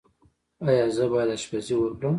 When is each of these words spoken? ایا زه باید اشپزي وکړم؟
ایا 0.67 0.87
زه 0.95 1.05
باید 1.11 1.29
اشپزي 1.35 1.73
وکړم؟ 1.77 2.09